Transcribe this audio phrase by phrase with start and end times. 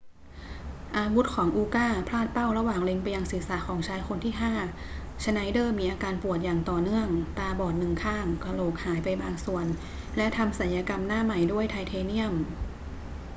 [0.97, 4.53] อาวุธของอูก้าพลาดเป้าระหว่างเล็งไปยังศีรษะของชายคนที่ห้า
[5.23, 9.65] ชไนเดอร์มีอาการปวดอย่างต่อเนื่อง ตาบอดหนึ่งข้าง กะโหลกหายไปบางส่วน
[10.17, 12.33] และทำศัลยกรรมหน้าใหม่ด้วยไทเทเนียม